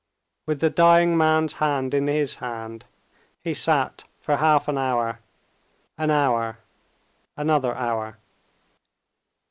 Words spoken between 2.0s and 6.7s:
his hand, he sat for half an hour, an hour,